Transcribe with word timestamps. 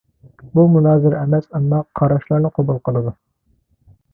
بۇ 0.53 0.63
مۇنازىرە 0.75 1.19
ئەمەس، 1.19 1.45
ئەمما 1.59 1.81
قاراشلارنى 2.01 2.51
قوبۇل 2.57 2.81
قىلىدۇ. 2.89 3.17